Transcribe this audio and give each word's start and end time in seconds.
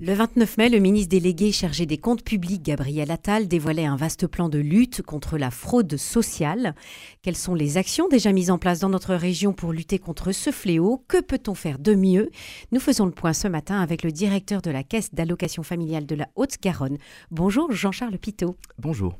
Le 0.00 0.14
29 0.14 0.58
mai, 0.58 0.68
le 0.68 0.78
ministre 0.78 1.08
délégué 1.08 1.50
chargé 1.50 1.84
des 1.84 1.98
comptes 1.98 2.22
publics, 2.22 2.62
Gabriel 2.62 3.10
Attal, 3.10 3.48
dévoilait 3.48 3.84
un 3.84 3.96
vaste 3.96 4.28
plan 4.28 4.48
de 4.48 4.60
lutte 4.60 5.02
contre 5.02 5.38
la 5.38 5.50
fraude 5.50 5.96
sociale. 5.96 6.76
Quelles 7.20 7.36
sont 7.36 7.56
les 7.56 7.78
actions 7.78 8.06
déjà 8.06 8.32
mises 8.32 8.52
en 8.52 8.58
place 8.58 8.78
dans 8.78 8.90
notre 8.90 9.16
région 9.16 9.52
pour 9.52 9.72
lutter 9.72 9.98
contre 9.98 10.30
ce 10.30 10.52
fléau? 10.52 11.02
Que 11.08 11.20
peut-on 11.20 11.56
faire 11.56 11.80
de 11.80 11.96
mieux? 11.96 12.30
Nous 12.70 12.78
faisons 12.78 13.06
le 13.06 13.10
point 13.10 13.32
ce 13.32 13.48
matin 13.48 13.80
avec 13.80 14.04
le 14.04 14.12
directeur 14.12 14.62
de 14.62 14.70
la 14.70 14.84
Caisse 14.84 15.12
d'allocation 15.12 15.64
familiale 15.64 16.06
de 16.06 16.14
la 16.14 16.28
Haute-Garonne. 16.36 16.98
Bonjour 17.32 17.72
Jean-Charles 17.72 18.18
Pitot. 18.18 18.54
Bonjour. 18.78 19.18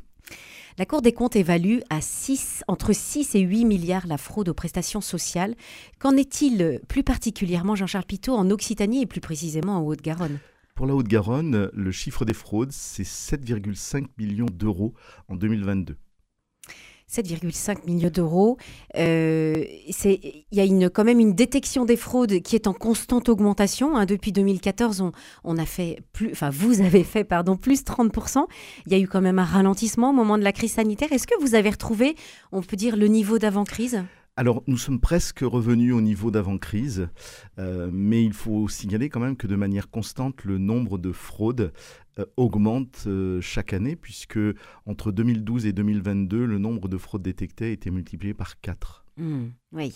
La 0.79 0.86
Cour 0.86 1.02
des 1.02 1.12
comptes 1.12 1.34
évalue 1.34 1.80
à 1.90 2.00
6, 2.00 2.62
entre 2.68 2.92
6 2.92 3.34
et 3.34 3.40
8 3.40 3.64
milliards 3.64 4.06
la 4.06 4.16
fraude 4.16 4.48
aux 4.48 4.54
prestations 4.54 5.00
sociales. 5.00 5.56
Qu'en 5.98 6.16
est-il 6.16 6.80
plus 6.86 7.02
particulièrement, 7.02 7.74
Jean-Charles 7.74 8.06
Pitot, 8.06 8.36
en 8.36 8.48
Occitanie 8.48 9.02
et 9.02 9.06
plus 9.06 9.20
précisément 9.20 9.79
en 9.79 9.82
Haute-Garonne? 9.82 10.38
Pour 10.79 10.86
la 10.86 10.95
Haute-Garonne, 10.95 11.70
le 11.72 11.90
chiffre 11.90 12.24
des 12.24 12.32
fraudes, 12.32 12.70
c'est 12.70 13.02
7,5 13.02 14.06
millions 14.16 14.46
d'euros 14.46 14.95
en 15.27 15.34
2022. 15.34 15.96
7,5 17.10 17.84
millions 17.84 18.10
d'euros. 18.10 18.59
Euh, 18.96 19.64
il 20.04 20.45
y 20.52 20.60
a 20.60 20.91
quand 20.91 21.02
même 21.02 21.18
une 21.18 21.34
détection 21.34 21.84
des 21.84 21.96
fraudes 21.96 22.42
qui 22.42 22.54
est 22.54 22.68
en 22.68 22.74
constante 22.74 23.28
augmentation. 23.28 23.96
Hein. 23.96 24.06
Depuis 24.06 24.30
2014, 24.30 25.01
on, 25.01 25.12
vous 26.52 26.80
avez 26.80 27.02
fait 27.02 27.24
pardon 27.24 27.56
plus 27.56 27.82
30%. 27.82 28.45
Il 28.87 28.92
y 28.92 28.95
a 28.95 29.01
eu 29.01 29.09
quand 29.09 29.20
même 29.20 29.40
un 29.40 29.45
ralentissement 29.45 30.10
au 30.10 30.12
moment 30.15 30.38
de 30.38 30.45
la 30.45 30.52
crise 30.52 30.74
sanitaire. 30.74 31.10
Est-ce 31.10 31.26
que 31.26 31.40
vous 31.40 31.56
avez 31.56 31.70
retrouvé, 31.70 32.15
on 32.52 32.62
peut 32.62 32.76
dire, 32.76 32.96
le 32.96 33.09
niveau 33.09 33.40
d'avant 33.40 33.65
crise 33.65 34.04
alors, 34.38 34.62
nous 34.69 34.78
sommes 34.78 35.01
presque 35.01 35.41
revenus 35.41 35.92
au 35.92 36.01
niveau 36.01 36.30
d'avant-crise, 36.30 37.09
euh, 37.59 37.91
mais 37.92 38.23
il 38.23 38.33
faut 38.33 38.69
signaler 38.69 39.09
quand 39.09 39.19
même 39.19 39.37
que 39.37 39.48
de 39.48 39.56
manière 39.56 39.91
constante, 39.91 40.45
le 40.45 40.59
nombre 40.59 40.96
de 40.96 41.10
fraudes 41.10 41.73
euh, 42.20 42.24
augmente 42.37 43.02
euh, 43.09 43.41
chaque 43.41 43.73
année, 43.73 43.96
puisque 43.96 44.38
entre 44.87 45.10
2012 45.10 45.66
et 45.66 45.73
2022, 45.73 46.45
le 46.45 46.59
nombre 46.59 46.87
de 46.87 46.96
fraudes 46.99 47.23
détectées 47.23 47.65
a 47.65 47.71
été 47.71 47.90
multiplié 47.90 48.32
par 48.32 48.60
4. 48.60 49.07
Mmh, 49.19 49.49
oui. 49.73 49.93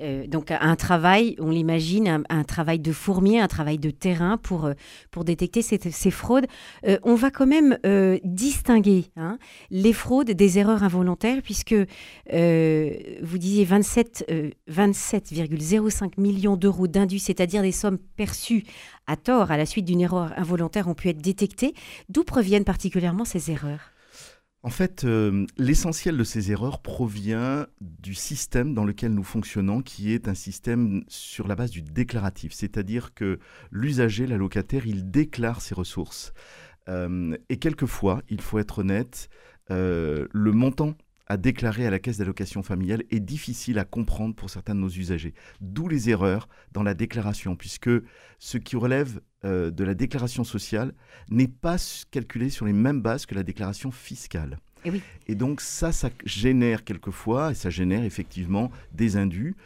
Euh, 0.00 0.26
donc 0.26 0.50
un 0.50 0.74
travail, 0.74 1.36
on 1.38 1.50
l'imagine, 1.50 2.24
un, 2.28 2.44
travail 2.44 2.80
de 2.80 2.90
fourmier, 2.90 3.38
un 3.38 3.46
travail 3.46 3.78
de 3.78 3.90
terrain 3.90 4.38
pour, 4.38 4.64
euh, 4.64 4.74
pour 5.12 5.24
détecter 5.24 5.62
ces, 5.62 6.10
fraudes. 6.10 6.46
Euh, 6.84 6.98
on 7.04 7.14
va 7.14 7.30
quand 7.30 7.46
même 7.46 7.78
distinguer 8.24 9.06
hein, 9.16 9.38
les 9.70 9.92
fraudes 9.92 10.32
des 10.32 10.58
erreurs 10.58 10.82
involontaires, 10.82 11.42
puisque 11.42 11.74
vous 11.74 13.38
disiez 13.38 13.64
27, 13.64 14.30
27,05 14.68 16.20
millions 16.20 16.56
d'euros 16.56 16.88
d'indus, 16.88 17.20
c'est-à-dire 17.20 17.62
des 17.62 17.72
sommes 17.72 17.98
perçues 18.16 18.64
à 19.06 19.16
tort 19.16 19.52
à 19.52 19.56
la 19.56 19.66
suite 19.66 19.84
d'une 19.84 20.00
erreur 20.00 20.32
involontaire, 20.36 20.88
ont 20.88 20.94
pu 20.94 21.08
être 21.08 21.22
détectées. 21.22 21.74
D'où 22.08 22.24
proviennent 22.24 22.64
particulièrement 22.64 23.24
ces 23.24 23.52
erreurs? 23.52 23.92
En 24.66 24.70
fait, 24.70 25.04
euh, 25.04 25.46
l'essentiel 25.58 26.16
de 26.16 26.24
ces 26.24 26.50
erreurs 26.50 26.80
provient 26.80 27.68
du 27.80 28.14
système 28.14 28.74
dans 28.74 28.84
lequel 28.84 29.14
nous 29.14 29.22
fonctionnons, 29.22 29.80
qui 29.80 30.12
est 30.12 30.26
un 30.26 30.34
système 30.34 31.04
sur 31.06 31.46
la 31.46 31.54
base 31.54 31.70
du 31.70 31.82
déclaratif, 31.82 32.52
c'est-à-dire 32.52 33.14
que 33.14 33.38
l'usager, 33.70 34.26
l'allocataire, 34.26 34.84
il 34.84 35.08
déclare 35.08 35.60
ses 35.60 35.76
ressources. 35.76 36.32
Euh, 36.88 37.36
et 37.48 37.58
quelquefois, 37.58 38.22
il 38.28 38.40
faut 38.40 38.58
être 38.58 38.80
honnête, 38.80 39.28
euh, 39.70 40.26
le 40.32 40.50
montant 40.50 40.96
à 41.26 41.36
déclarer 41.36 41.86
à 41.86 41.90
la 41.90 41.98
caisse 41.98 42.18
d'allocation 42.18 42.62
familiale 42.62 43.02
est 43.10 43.20
difficile 43.20 43.78
à 43.78 43.84
comprendre 43.84 44.34
pour 44.34 44.50
certains 44.50 44.74
de 44.74 44.80
nos 44.80 44.88
usagers. 44.88 45.34
D'où 45.60 45.88
les 45.88 46.10
erreurs 46.10 46.48
dans 46.72 46.82
la 46.82 46.94
déclaration, 46.94 47.56
puisque 47.56 47.90
ce 48.38 48.58
qui 48.58 48.76
relève 48.76 49.20
euh, 49.44 49.70
de 49.70 49.84
la 49.84 49.94
déclaration 49.94 50.44
sociale 50.44 50.94
n'est 51.30 51.48
pas 51.48 51.76
calculé 52.10 52.50
sur 52.50 52.66
les 52.66 52.72
mêmes 52.72 53.02
bases 53.02 53.26
que 53.26 53.34
la 53.34 53.42
déclaration 53.42 53.90
fiscale. 53.90 54.58
Et, 54.84 54.90
oui. 54.90 55.02
et 55.26 55.34
donc 55.34 55.60
ça, 55.60 55.90
ça 55.90 56.10
génère 56.24 56.84
quelquefois, 56.84 57.50
et 57.50 57.54
ça 57.54 57.70
génère 57.70 58.04
effectivement 58.04 58.70
des 58.92 59.16
indus. 59.16 59.56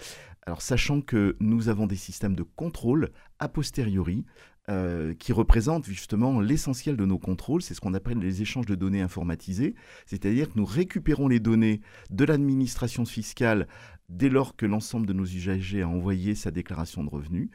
Alors 0.51 0.63
sachant 0.63 1.01
que 1.01 1.37
nous 1.39 1.69
avons 1.69 1.87
des 1.87 1.95
systèmes 1.95 2.35
de 2.35 2.43
contrôle 2.43 3.11
a 3.39 3.49
posteriori 3.49 4.25
euh, 4.69 5.15
qui 5.15 5.33
représente 5.33 5.87
justement 5.87 6.41
l'essentiel 6.41 6.97
de 6.97 7.05
nos 7.05 7.21
contrôles. 7.21 7.63
C'est 7.63 7.73
ce 7.73 7.81
qu'on 7.81 7.95
appelle 7.95 8.19
les 8.19 8.43
échanges 8.43 8.67
de 8.67 8.75
données 8.75 9.01
informatisés, 9.01 9.77
c'est-à-dire 10.07 10.49
que 10.49 10.59
nous 10.59 10.65
récupérons 10.65 11.29
les 11.29 11.39
données 11.39 11.83
de 12.11 12.25
l'administration 12.25 13.05
fiscale 13.05 13.69
dès 14.11 14.29
lors 14.29 14.57
que 14.57 14.67
l'ensemble 14.67 15.07
de 15.07 15.13
nos 15.13 15.25
usagers 15.25 15.83
a 15.83 15.89
envoyé 15.89 16.35
sa 16.35 16.51
déclaration 16.51 17.05
de 17.05 17.11
revenus, 17.11 17.49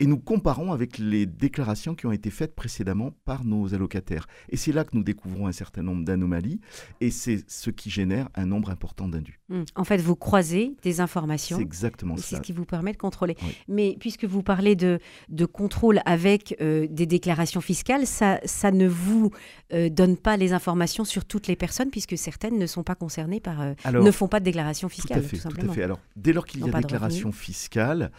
et 0.00 0.06
nous 0.06 0.18
comparons 0.18 0.72
avec 0.72 0.98
les 0.98 1.26
déclarations 1.26 1.94
qui 1.94 2.06
ont 2.06 2.12
été 2.12 2.30
faites 2.30 2.54
précédemment 2.54 3.12
par 3.24 3.44
nos 3.44 3.74
allocataires. 3.74 4.26
Et 4.48 4.56
c'est 4.56 4.72
là 4.72 4.84
que 4.84 4.96
nous 4.96 5.02
découvrons 5.02 5.46
un 5.46 5.52
certain 5.52 5.82
nombre 5.82 6.04
d'anomalies, 6.04 6.60
et 7.00 7.10
c'est 7.10 7.44
ce 7.48 7.70
qui 7.70 7.90
génère 7.90 8.28
un 8.34 8.46
nombre 8.46 8.70
important 8.70 9.08
d'indus. 9.08 9.38
Mmh. 9.48 9.62
En 9.76 9.84
fait, 9.84 9.98
vous 9.98 10.16
croisez 10.16 10.76
des 10.82 11.00
informations. 11.00 11.56
C'est 11.56 11.62
exactement 11.62 12.16
ça. 12.16 12.22
C'est 12.22 12.36
ce 12.36 12.40
qui 12.40 12.52
vous 12.52 12.64
permet 12.64 12.92
de 12.92 12.98
contrôler. 12.98 13.36
Mais 13.68 13.96
puisque 14.00 14.24
vous 14.24 14.42
parlez 14.42 14.76
de, 14.76 14.98
de 15.28 15.44
contrôle 15.46 16.00
avec 16.04 16.56
euh, 16.60 16.86
des 16.90 17.06
déclarations 17.06 17.60
fiscales, 17.60 18.06
ça, 18.06 18.40
ça 18.44 18.70
ne 18.70 18.86
vous 18.86 19.30
euh, 19.72 19.88
donne 19.88 20.16
pas 20.16 20.36
les 20.36 20.52
informations 20.52 21.04
sur 21.04 21.24
toutes 21.24 21.46
les 21.46 21.56
personnes, 21.56 21.90
puisque 21.90 22.16
certaines 22.16 22.58
ne 22.58 22.66
sont 22.66 22.82
pas 22.82 22.94
concernées 22.94 23.40
par, 23.40 23.60
euh, 23.60 23.74
ne 23.92 24.10
font 24.10 24.28
pas 24.28 24.40
de 24.40 24.44
déclaration 24.44 24.88
fiscale, 24.88 25.26
tout, 25.26 25.36
simplement. 25.36 25.66
Tout 25.66 25.72
à 25.72 25.74
fait. 25.74 25.82
Alors, 25.82 25.97
dès 26.16 26.32
lors 26.32 26.46
qu'il 26.46 26.64
y 26.64 26.68
a 26.68 26.72
déclaration 26.72 27.32
fiscale, 27.32 28.10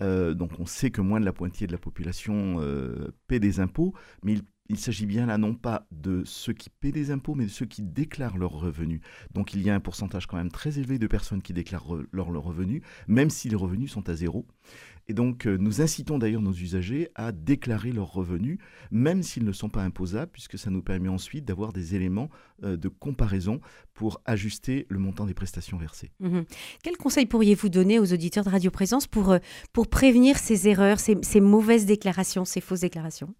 euh, 0.00 0.34
donc 0.34 0.52
on 0.58 0.66
sait 0.66 0.90
que 0.90 1.00
moins 1.00 1.20
de 1.20 1.24
la 1.24 1.32
pointillée 1.32 1.66
de 1.66 1.72
la 1.72 1.78
population 1.78 2.56
euh, 2.60 3.14
paie 3.26 3.40
des 3.40 3.60
impôts, 3.60 3.94
mais 4.22 4.36
il, 4.68 4.78
s'agit 4.78 5.06
bien 5.06 5.26
là 5.26 5.38
non 5.38 5.54
pas 5.54 5.86
de 5.90 6.22
ceux 6.24 6.52
qui 6.52 6.70
paient 6.70 6.92
des 6.92 7.10
impôts, 7.10 7.34
mais 7.34 7.44
de 7.44 7.50
ceux 7.50 7.66
qui 7.66 7.82
déclarent 7.82 8.38
leurs 8.38 8.52
revenus. 8.52 9.00
Donc 9.34 9.54
il 9.54 9.62
y 9.62 9.70
a 9.70 9.74
un 9.74 9.80
pourcentage 9.80 10.26
quand 10.26 10.36
même 10.36 10.50
très 10.50 10.78
élevé 10.78 10.98
de 10.98 11.06
personnes 11.06 11.42
qui 11.42 11.52
déclarent 11.52 11.86
leurs 12.12 12.28
revenus, 12.28 12.82
même 13.08 13.30
si 13.30 13.48
les 13.48 13.56
revenus 13.56 13.90
sont 13.90 14.08
à 14.08 14.14
zéro. 14.14 14.46
Et 15.08 15.14
donc, 15.14 15.46
euh, 15.46 15.56
nous 15.56 15.80
incitons 15.80 16.18
d'ailleurs 16.18 16.42
nos 16.42 16.52
usagers 16.52 17.08
à 17.14 17.30
déclarer 17.30 17.92
leurs 17.92 18.12
revenus, 18.12 18.58
même 18.90 19.22
s'ils 19.22 19.44
ne 19.44 19.52
sont 19.52 19.68
pas 19.68 19.82
imposables, 19.82 20.30
puisque 20.32 20.58
ça 20.58 20.70
nous 20.70 20.82
permet 20.82 21.08
ensuite 21.08 21.44
d'avoir 21.44 21.72
des 21.72 21.94
éléments 21.94 22.28
euh, 22.64 22.76
de 22.76 22.88
comparaison 22.88 23.60
pour 23.94 24.20
ajuster 24.24 24.86
le 24.88 24.98
montant 24.98 25.26
des 25.26 25.34
prestations 25.34 25.78
versées. 25.78 26.10
Mmh 26.20 26.40
Quel 26.82 26.96
conseil 26.96 27.26
pourriez-vous 27.26 27.68
donner 27.68 27.98
aux 27.98 28.12
auditeurs 28.12 28.44
de 28.44 28.50
Radio 28.50 28.70
Présence 28.70 29.06
pour, 29.06 29.30
euh, 29.30 29.38
pour 29.72 29.88
prévenir 29.88 30.38
ces 30.38 30.68
erreurs, 30.68 30.98
ces 30.98 31.40
mauvaises 31.40 31.86
déclarations, 31.86 32.44
ces 32.44 32.60
fausses 32.60 32.80
déclarations? 32.80 33.34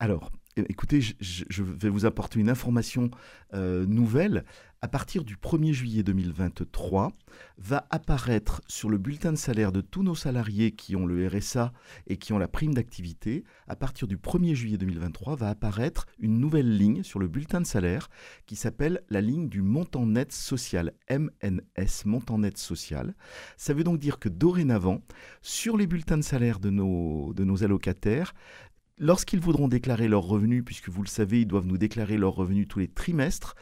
Alors, 0.00 0.30
écoutez, 0.56 1.00
je, 1.00 1.62
vais 1.62 1.88
vous 1.88 2.06
apporter 2.06 2.38
une 2.38 2.50
information 2.50 3.10
euh, 3.54 3.84
nouvelle. 3.86 4.44
À 4.80 4.86
partir 4.86 5.24
du 5.24 5.34
1er 5.34 5.72
juillet 5.72 6.04
2023, 6.04 7.10
va 7.56 7.88
apparaître 7.90 8.62
sur 8.68 8.90
le 8.90 8.96
bulletin 8.96 9.32
de 9.32 9.36
salaire 9.36 9.72
de 9.72 9.80
tous 9.80 10.04
nos 10.04 10.14
salariés 10.14 10.70
qui 10.70 10.94
ont 10.94 11.04
le 11.04 11.26
RSA 11.26 11.72
et 12.06 12.16
qui 12.16 12.32
ont 12.32 12.38
la 12.38 12.46
prime 12.46 12.74
d'activité, 12.74 13.42
à 13.66 13.74
partir 13.74 14.06
du 14.06 14.16
1er 14.16 14.54
juillet 14.54 14.78
2023, 14.78 15.34
va 15.34 15.48
apparaître 15.48 16.06
une 16.20 16.38
nouvelle 16.38 16.76
ligne 16.76 17.02
sur 17.02 17.18
le 17.18 17.26
bulletin 17.26 17.60
de 17.60 17.66
salaire 17.66 18.08
qui 18.46 18.54
s'appelle 18.54 19.02
la 19.10 19.20
ligne 19.20 19.48
du 19.48 19.62
montant 19.62 20.06
net 20.06 20.32
social, 20.32 20.92
MNS, 21.10 22.04
montant 22.04 22.38
net 22.38 22.56
social. 22.56 23.16
Ça 23.56 23.74
veut 23.74 23.82
donc 23.82 23.98
dire 23.98 24.20
que 24.20 24.28
dorénavant, 24.28 25.02
sur 25.42 25.76
les 25.76 25.88
bulletins 25.88 26.18
de 26.18 26.22
salaire 26.22 26.60
de 26.60 26.70
nos 26.70 27.64
allocataires, 27.64 28.32
lorsqu'ils 28.98 29.40
voudront 29.40 29.68
déclarer 29.68 30.08
leurs 30.08 30.24
revenus, 30.24 30.64
puisque 30.64 30.88
vous 30.88 31.02
le 31.02 31.08
savez, 31.08 31.42
ils 31.42 31.46
doivent 31.46 31.66
nous 31.66 31.78
déclarer 31.78 32.16
leurs 32.16 32.34
revenus 32.34 32.68
tous 32.68 32.78
les 32.78 32.88
trimestres, 32.88 33.54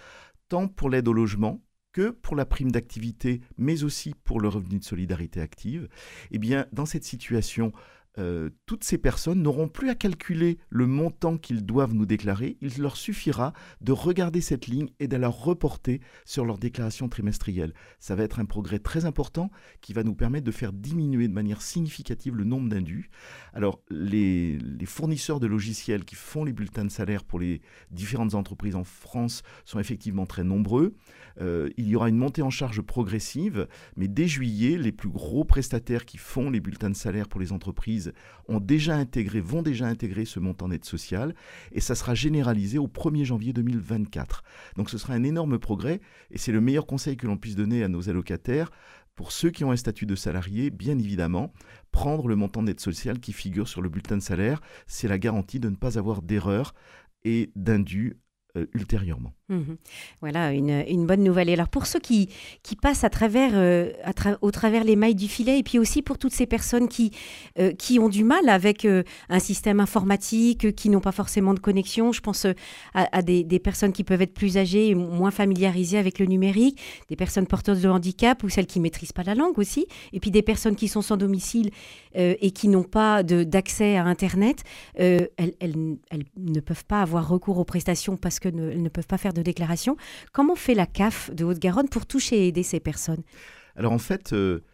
tant 0.48 0.68
pour 0.68 0.90
l'aide 0.90 1.08
au 1.08 1.12
logement 1.12 1.62
que 1.92 2.10
pour 2.10 2.36
la 2.36 2.44
prime 2.44 2.70
d'activité, 2.70 3.40
mais 3.56 3.82
aussi 3.82 4.14
pour 4.24 4.40
le 4.40 4.48
revenu 4.48 4.78
de 4.78 4.84
solidarité 4.84 5.40
active, 5.40 5.88
eh 6.30 6.38
bien, 6.38 6.66
dans 6.72 6.84
cette 6.84 7.04
situation, 7.04 7.72
euh, 8.18 8.50
toutes 8.66 8.84
ces 8.84 8.98
personnes 8.98 9.42
n'auront 9.42 9.68
plus 9.68 9.90
à 9.90 9.94
calculer 9.94 10.58
le 10.70 10.86
montant 10.86 11.36
qu'ils 11.36 11.64
doivent 11.64 11.94
nous 11.94 12.06
déclarer. 12.06 12.56
Il 12.60 12.80
leur 12.80 12.96
suffira 12.96 13.52
de 13.80 13.92
regarder 13.92 14.40
cette 14.40 14.66
ligne 14.66 14.88
et 15.00 15.08
de 15.08 15.16
la 15.16 15.28
reporter 15.28 16.00
sur 16.24 16.44
leur 16.44 16.58
déclaration 16.58 17.08
trimestrielle. 17.08 17.74
Ça 17.98 18.14
va 18.14 18.24
être 18.24 18.40
un 18.40 18.44
progrès 18.44 18.78
très 18.78 19.04
important 19.04 19.50
qui 19.80 19.92
va 19.92 20.02
nous 20.02 20.14
permettre 20.14 20.46
de 20.46 20.52
faire 20.52 20.72
diminuer 20.72 21.28
de 21.28 21.32
manière 21.32 21.62
significative 21.62 22.34
le 22.34 22.44
nombre 22.44 22.68
d'indus. 22.68 23.10
Alors, 23.52 23.80
les, 23.90 24.58
fournisseurs 24.86 25.40
de 25.40 25.46
logiciels 25.46 26.04
qui 26.04 26.14
font 26.14 26.44
les 26.44 26.52
bulletins 26.52 26.84
de 26.84 26.90
salaire 26.90 27.24
pour 27.24 27.40
les 27.40 27.60
différentes 27.90 28.34
entreprises 28.34 28.76
en 28.76 28.84
France 28.84 29.42
sont 29.64 29.80
effectivement 29.80 30.26
très 30.26 30.44
nombreux. 30.44 30.94
Euh, 31.40 31.68
il 31.76 31.88
y 31.88 31.96
aura 31.96 32.08
une 32.08 32.16
montée 32.16 32.42
en 32.42 32.50
charge 32.50 32.80
progressive, 32.80 33.66
mais 33.96 34.08
dès 34.08 34.28
juillet, 34.28 34.78
les 34.78 34.92
plus 34.92 35.08
gros 35.08 35.44
prestataires 35.44 36.06
qui 36.06 36.18
font 36.18 36.50
les 36.50 36.60
bulletins 36.60 36.88
de 36.88 36.94
salaire 36.94 37.28
pour 37.28 37.40
les 37.40 37.52
entreprises 37.52 38.05
ont 38.48 38.60
déjà 38.60 38.96
intégré, 38.96 39.40
vont 39.40 39.62
déjà 39.62 39.86
intégrer 39.86 40.24
ce 40.24 40.40
montant 40.40 40.68
net 40.68 40.84
social 40.84 41.34
et 41.72 41.80
ça 41.80 41.94
sera 41.94 42.14
généralisé 42.14 42.78
au 42.78 42.88
1er 42.88 43.24
janvier 43.24 43.52
2024. 43.52 44.42
Donc 44.76 44.90
ce 44.90 44.98
sera 44.98 45.14
un 45.14 45.22
énorme 45.22 45.58
progrès 45.58 46.00
et 46.30 46.38
c'est 46.38 46.52
le 46.52 46.60
meilleur 46.60 46.86
conseil 46.86 47.16
que 47.16 47.26
l'on 47.26 47.36
puisse 47.36 47.56
donner 47.56 47.82
à 47.82 47.88
nos 47.88 48.08
allocataires 48.08 48.70
pour 49.16 49.32
ceux 49.32 49.50
qui 49.50 49.64
ont 49.64 49.72
un 49.72 49.76
statut 49.76 50.06
de 50.06 50.14
salarié, 50.14 50.70
bien 50.70 50.98
évidemment, 50.98 51.52
prendre 51.90 52.28
le 52.28 52.36
montant 52.36 52.62
d'aide 52.62 52.80
sociale 52.80 53.18
qui 53.18 53.32
figure 53.32 53.66
sur 53.66 53.80
le 53.80 53.88
bulletin 53.88 54.18
de 54.18 54.22
salaire. 54.22 54.60
C'est 54.86 55.08
la 55.08 55.18
garantie 55.18 55.58
de 55.58 55.70
ne 55.70 55.76
pas 55.76 55.98
avoir 55.98 56.20
d'erreur 56.20 56.74
et 57.24 57.50
d'indu 57.56 58.20
euh, 58.56 58.66
ultérieurement. 58.74 59.32
Mhm. 59.48 59.76
Voilà, 60.20 60.50
une, 60.52 61.06
bonne 61.06 61.22
nouvelle. 61.22 61.48
Et 61.48 61.52
alors 61.52 61.68
pour 61.68 61.86
ceux 61.86 62.00
qui, 62.00 62.28
passent 62.82 63.04
à 63.04 63.10
travers, 63.10 63.52
euh, 63.54 63.92
au 64.40 64.50
travers 64.50 64.82
les 64.82 64.96
mailles 64.96 65.14
du 65.14 65.28
filet, 65.28 65.60
et 65.60 65.62
puis 65.62 65.78
aussi 65.78 66.02
pour 66.02 66.18
toutes 66.18 66.32
ces 66.32 66.46
personnes 66.46 66.88
qui, 66.88 67.12
euh, 67.60 67.72
ont 68.00 68.08
du 68.08 68.24
mal 68.24 68.48
avec 68.48 68.86
un 69.28 69.38
système 69.38 69.78
informatique, 69.78 70.74
qui 70.74 70.90
n'ont 70.90 71.00
pas 71.00 71.12
forcément 71.12 71.54
de 71.54 71.60
connexion, 71.60 72.10
je 72.12 72.20
pense 72.20 72.46
à, 72.94 73.22
des, 73.22 73.44
personnes 73.60 73.92
qui 73.92 74.02
peuvent 74.02 74.20
être 74.20 74.34
plus 74.34 74.58
âgées, 74.58 74.94
moins 74.94 75.30
familiarisées 75.30 75.98
avec 75.98 76.18
le 76.18 76.26
numérique, 76.26 76.80
des 77.08 77.16
personnes 77.16 77.46
porteuses 77.46 77.82
de 77.82 77.88
handicap 77.88 78.42
ou 78.42 78.48
celles 78.48 78.66
qui 78.66 78.80
maîtrisent 78.80 79.12
pas 79.12 79.22
la 79.22 79.34
langue 79.34 79.58
aussi, 79.58 79.86
et 80.12 80.18
puis 80.18 80.30
des 80.30 80.42
personnes 80.42 80.74
qui 80.76 80.88
sont 80.88 81.02
sans 81.02 81.16
domicile 81.16 81.70
et 82.14 82.50
qui 82.50 82.68
n'ont 82.68 82.82
pas 82.82 83.22
d'accès 83.22 83.96
à 83.96 84.04
Internet, 84.04 84.64
elles, 84.96 85.54
ne 86.36 86.60
peuvent 86.60 86.84
pas 86.84 87.02
avoir 87.02 87.28
recours 87.28 87.58
aux 87.58 87.64
prestations 87.64 88.16
parce 88.16 88.40
que 88.40 88.48
ne, 88.48 88.88
peuvent 88.88 89.06
pas 89.06 89.18
faire 89.18 89.32
de 89.36 89.42
déclaration. 89.42 89.96
Comment 90.32 90.56
fait 90.56 90.74
la 90.74 90.86
CAF 90.86 91.30
de 91.34 91.44
Haute-Garonne 91.44 91.88
pour 91.88 92.06
toucher 92.06 92.44
et 92.44 92.48
aider 92.48 92.62
ces 92.62 92.80
personnes? 92.80 93.22
Alors 93.76 93.92
en 93.92 93.98
fait, 93.98 94.32
euh, 94.32 94.64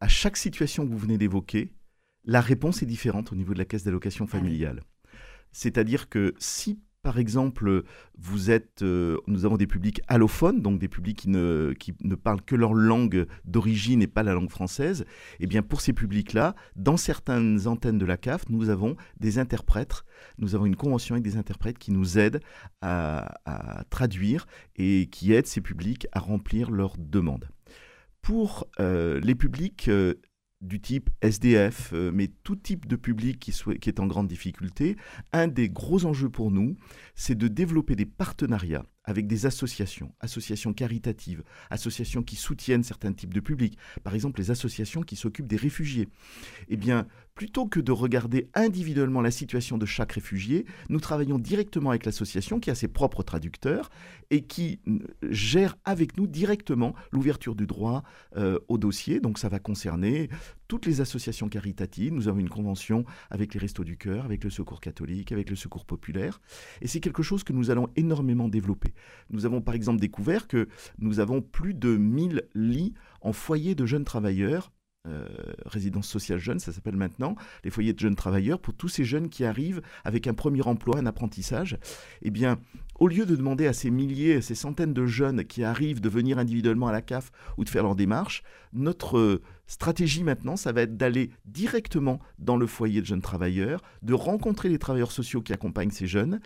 à 0.00 0.08
chaque 0.08 0.36
situation 0.36 0.84
que 0.84 0.90
vous 0.90 0.98
venez 0.98 1.18
d'évoquer, 1.18 1.72
la 2.24 2.40
réponse 2.40 2.82
est 2.82 2.86
différente 2.86 3.32
au 3.32 3.36
niveau 3.36 3.52
de 3.52 3.58
la 3.58 3.64
caisse 3.64 3.84
d'allocation 3.84 4.26
ah 4.28 4.32
familiale. 4.32 4.82
C'est-à-dire 5.52 6.08
que 6.08 6.34
si 6.38 6.80
par 7.02 7.18
exemple, 7.18 7.68
euh, 8.82 9.18
nous 9.26 9.44
avons 9.44 9.56
des 9.56 9.66
publics 9.66 10.00
allophones, 10.06 10.62
donc 10.62 10.78
des 10.78 10.88
publics 10.88 11.18
qui 11.18 11.28
ne, 11.28 11.74
qui 11.78 11.94
ne 12.02 12.14
parlent 12.14 12.42
que 12.42 12.54
leur 12.54 12.74
langue 12.74 13.26
d'origine 13.44 14.02
et 14.02 14.06
pas 14.06 14.22
la 14.22 14.34
langue 14.34 14.50
française. 14.50 15.02
Et 15.40 15.44
eh 15.44 15.46
bien 15.46 15.62
pour 15.62 15.80
ces 15.80 15.92
publics-là, 15.92 16.54
dans 16.76 16.96
certaines 16.96 17.66
antennes 17.66 17.98
de 17.98 18.06
la 18.06 18.16
CAF, 18.16 18.48
nous 18.48 18.68
avons 18.70 18.96
des 19.18 19.38
interprètes. 19.38 20.04
Nous 20.38 20.54
avons 20.54 20.66
une 20.66 20.76
convention 20.76 21.16
avec 21.16 21.24
des 21.24 21.36
interprètes 21.36 21.78
qui 21.78 21.90
nous 21.90 22.18
aident 22.18 22.40
à, 22.80 23.34
traduire 23.90 24.46
et 24.76 25.08
qui 25.10 25.32
aident 25.32 25.46
ces 25.46 25.60
publics 25.60 26.06
à 26.12 26.20
remplir 26.20 26.70
leurs 26.70 26.96
demandes. 26.98 27.48
Pour 28.20 28.68
euh, 28.78 29.20
les 29.20 29.34
publics 29.34 29.88
euh, 29.88 30.14
du 30.62 30.80
type 30.80 31.10
SDF, 31.20 31.90
euh, 31.92 32.10
mais 32.12 32.28
tout 32.44 32.56
type 32.56 32.86
de 32.86 32.96
public 32.96 33.38
qui, 33.38 33.52
est 33.88 34.00
en 34.00 34.06
grande 34.06 34.28
difficulté, 34.28 34.96
un 35.32 35.48
des 35.48 35.68
gros 35.68 36.06
enjeux 36.06 36.30
pour 36.30 36.50
nous, 36.50 36.76
c'est 37.14 37.34
de 37.34 37.48
développer 37.48 37.96
des 37.96 38.06
partenariats 38.06 38.86
avec 39.04 39.26
des 39.26 39.46
associations, 39.46 40.14
associations 40.20 40.72
caritatives, 40.72 41.42
associations 41.70 42.22
qui 42.22 42.36
soutiennent 42.36 42.84
certains 42.84 43.12
types 43.12 43.34
de 43.34 43.40
publics, 43.40 43.76
par 44.04 44.14
exemple 44.14 44.40
les 44.40 44.52
associations 44.52 45.02
qui 45.02 45.16
s'occupent 45.16 45.48
des 45.48 45.56
réfugiés. 45.56 46.08
Eh 46.68 46.76
bien, 46.76 47.08
plutôt 47.42 47.66
que 47.66 47.80
de 47.80 47.90
regarder 47.90 48.48
individuellement 48.54 49.20
la 49.20 49.32
situation 49.32 49.76
de 49.76 49.84
chaque 49.84 50.12
réfugié, 50.12 50.64
nous 50.88 51.00
travaillons 51.00 51.40
directement 51.40 51.90
avec 51.90 52.06
l'association 52.06 52.60
qui 52.60 52.70
a 52.70 52.76
ses 52.76 52.86
propres 52.86 53.24
traducteurs 53.24 53.90
et 54.30 54.42
qui 54.42 54.78
euh, 54.86 55.00
gère 55.28 55.76
avec 55.84 56.16
nous 56.16 56.28
directement 56.28 56.94
l'ouverture 57.10 57.56
du 57.56 57.66
droit 57.66 58.04
euh, 58.36 58.60
au 58.68 58.78
dossier. 58.78 59.18
Donc 59.18 59.40
ça 59.40 59.48
va 59.48 59.58
concerner 59.58 60.30
toutes 60.68 60.86
les 60.86 61.00
associations 61.00 61.48
caritatives. 61.48 62.12
Nous 62.12 62.28
avons 62.28 62.38
une 62.38 62.48
convention 62.48 63.04
avec 63.28 63.54
les 63.54 63.58
Restos 63.58 63.82
du 63.82 63.96
Cœur, 63.96 64.24
avec 64.24 64.44
le 64.44 64.50
Secours 64.50 64.80
catholique, 64.80 65.32
avec 65.32 65.50
le 65.50 65.56
Secours 65.56 65.84
populaire. 65.84 66.40
Et 66.80 66.86
c'est 66.86 67.00
quelque 67.00 67.24
chose 67.24 67.42
que 67.42 67.52
nous 67.52 67.72
allons 67.72 67.88
énormément 67.96 68.46
développer. 68.46 68.94
Nous 69.30 69.46
avons 69.46 69.60
par 69.60 69.74
exemple 69.74 69.98
découvert 69.98 70.46
que 70.46 70.68
nous 71.00 71.18
avons 71.18 71.42
plus 71.42 71.74
de 71.74 71.96
1000 71.96 72.44
lits 72.54 72.94
en 73.20 73.32
foyer 73.32 73.74
de 73.74 73.84
jeunes 73.84 74.04
travailleurs 74.04 74.70
euh, 75.08 75.26
résidence 75.66 76.06
sociale 76.06 76.38
jeune, 76.38 76.60
ça 76.60 76.70
s'appelle 76.70 76.94
maintenant, 76.94 77.34
les 77.64 77.70
foyers 77.70 77.92
de 77.92 77.98
jeunes 77.98 78.14
travailleurs, 78.14 78.60
pour 78.60 78.72
tous 78.72 78.86
ces 78.86 79.04
jeunes 79.04 79.30
qui 79.30 79.44
arrivent 79.44 79.82
avec 80.04 80.28
un 80.28 80.34
premier 80.34 80.62
emploi, 80.62 80.96
un 80.96 81.06
apprentissage, 81.06 81.76
eh 82.22 82.30
bien, 82.30 82.60
au 83.00 83.08
lieu 83.08 83.26
de 83.26 83.34
demander 83.34 83.66
à 83.66 83.72
ces 83.72 83.90
milliers, 83.90 84.40
ces 84.40 84.54
centaines 84.54 84.94
de 84.94 85.04
jeunes 85.04 85.44
qui 85.44 85.64
arrivent 85.64 86.00
de 86.00 86.08
venir 86.08 86.38
individuellement 86.38 86.86
à 86.86 86.92
la 86.92 87.02
CAF 87.02 87.32
ou 87.58 87.64
de 87.64 87.68
faire 87.68 87.82
leur 87.82 87.96
démarche, 87.96 88.44
notre 88.72 89.42
stratégie 89.66 90.22
maintenant, 90.22 90.54
ça 90.54 90.70
va 90.70 90.82
être 90.82 90.96
d'aller 90.96 91.30
directement 91.46 92.20
dans 92.38 92.56
le 92.56 92.68
foyer 92.68 93.00
de 93.00 93.06
jeunes 93.06 93.22
travailleurs, 93.22 93.82
de 94.02 94.14
rencontrer 94.14 94.68
les 94.68 94.78
travailleurs 94.78 95.10
sociaux 95.10 95.42
qui 95.42 95.52
accompagnent 95.52 95.90
ces 95.90 96.06
jeunes 96.06 96.38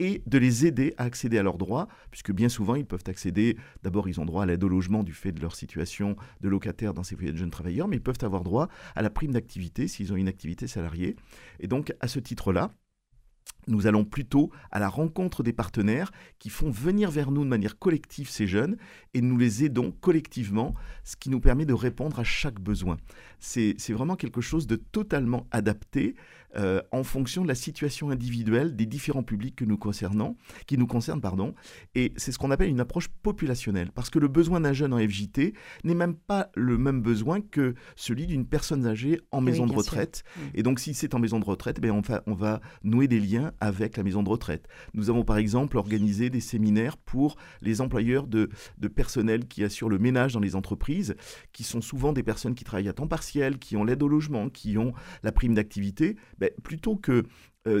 et 0.00 0.22
de 0.26 0.38
les 0.38 0.66
aider 0.66 0.94
à 0.96 1.04
accéder 1.04 1.38
à 1.38 1.42
leurs 1.44 1.58
droits, 1.58 1.86
puisque 2.10 2.32
bien 2.32 2.48
souvent, 2.48 2.74
ils 2.74 2.86
peuvent 2.86 3.04
accéder, 3.06 3.56
d'abord, 3.82 4.08
ils 4.08 4.18
ont 4.18 4.24
droit 4.24 4.42
à 4.42 4.46
l'aide 4.46 4.64
au 4.64 4.68
logement 4.68 5.04
du 5.04 5.12
fait 5.12 5.30
de 5.30 5.40
leur 5.40 5.54
situation 5.54 6.16
de 6.40 6.48
locataire 6.48 6.94
dans 6.94 7.04
ces 7.04 7.14
foyers 7.14 7.32
de 7.32 7.36
jeunes 7.36 7.50
travailleurs, 7.50 7.86
mais 7.86 7.96
ils 7.96 8.02
peuvent 8.02 8.16
avoir 8.22 8.42
droit 8.42 8.68
à 8.96 9.02
la 9.02 9.10
prime 9.10 9.32
d'activité 9.32 9.86
s'ils 9.86 10.12
ont 10.12 10.16
une 10.16 10.28
activité 10.28 10.66
salariée. 10.66 11.16
Et 11.60 11.68
donc, 11.68 11.94
à 12.00 12.08
ce 12.08 12.18
titre-là, 12.18 12.70
nous 13.66 13.86
allons 13.86 14.04
plutôt 14.04 14.50
à 14.70 14.78
la 14.78 14.88
rencontre 14.88 15.42
des 15.42 15.52
partenaires 15.52 16.12
qui 16.38 16.48
font 16.48 16.70
venir 16.70 17.10
vers 17.10 17.30
nous 17.30 17.44
de 17.44 17.48
manière 17.48 17.78
collective 17.78 18.30
ces 18.30 18.46
jeunes 18.46 18.76
et 19.12 19.20
nous 19.20 19.36
les 19.36 19.64
aidons 19.64 19.92
collectivement, 19.92 20.74
ce 21.04 21.16
qui 21.16 21.28
nous 21.28 21.40
permet 21.40 21.66
de 21.66 21.74
répondre 21.74 22.18
à 22.18 22.24
chaque 22.24 22.58
besoin. 22.58 22.96
C'est 23.38 23.76
vraiment 23.90 24.16
quelque 24.16 24.40
chose 24.40 24.66
de 24.66 24.76
totalement 24.76 25.46
adapté 25.50 26.14
euh, 26.56 26.80
en 26.92 27.04
fonction 27.04 27.42
de 27.42 27.48
la 27.48 27.54
situation 27.54 28.10
individuelle 28.10 28.76
des 28.76 28.86
différents 28.86 29.22
publics 29.22 29.56
que 29.56 29.64
nous 29.64 29.78
concernons, 29.78 30.36
qui 30.66 30.78
nous 30.78 30.86
concernent. 30.86 31.20
Pardon, 31.20 31.54
et 31.94 32.12
c'est 32.16 32.32
ce 32.32 32.38
qu'on 32.38 32.50
appelle 32.50 32.68
une 32.68 32.80
approche 32.80 33.08
populationnelle, 33.08 33.90
parce 33.92 34.10
que 34.10 34.18
le 34.18 34.28
besoin 34.28 34.60
d'un 34.60 34.72
jeune 34.72 34.92
en 34.92 34.98
FJT 34.98 35.54
n'est 35.84 35.94
même 35.94 36.14
pas 36.14 36.50
le 36.54 36.78
même 36.78 37.02
besoin 37.02 37.40
que 37.40 37.74
celui 37.96 38.26
d'une 38.26 38.46
personne 38.46 38.86
âgée 38.86 39.20
en 39.30 39.40
maison 39.40 39.66
de 39.66 39.72
retraite. 39.72 40.24
Mm. 40.36 40.40
Et 40.54 40.62
donc 40.62 40.80
si 40.80 40.94
c'est 40.94 41.14
en 41.14 41.18
maison 41.18 41.38
de 41.38 41.44
retraite, 41.44 41.78
eh 41.82 41.90
on, 41.90 42.00
va, 42.00 42.22
on 42.26 42.34
va 42.34 42.60
nouer 42.82 43.08
des 43.08 43.20
liens 43.20 43.52
avec 43.60 43.96
la 43.96 44.02
maison 44.02 44.22
de 44.22 44.28
retraite. 44.28 44.68
Nous 44.94 45.10
avons 45.10 45.24
par 45.24 45.38
exemple 45.38 45.76
organisé 45.76 46.30
des 46.30 46.40
séminaires 46.40 46.96
pour 46.96 47.36
les 47.60 47.80
employeurs 47.80 48.26
de, 48.26 48.50
de 48.78 48.88
personnel 48.88 49.46
qui 49.46 49.64
assurent 49.64 49.88
le 49.88 49.98
ménage 49.98 50.32
dans 50.32 50.40
les 50.40 50.56
entreprises, 50.56 51.14
qui 51.52 51.64
sont 51.64 51.80
souvent 51.80 52.12
des 52.12 52.22
personnes 52.22 52.54
qui 52.54 52.64
travaillent 52.64 52.88
à 52.88 52.92
temps 52.92 53.08
partiel, 53.08 53.58
qui 53.58 53.76
ont 53.76 53.84
l'aide 53.84 54.02
au 54.02 54.08
logement, 54.08 54.48
qui 54.48 54.78
ont 54.78 54.92
la 55.22 55.32
prime 55.32 55.54
d'activité. 55.54 56.16
Ben, 56.40 56.50
plutôt 56.62 56.96
que 56.96 57.24
euh, 57.68 57.80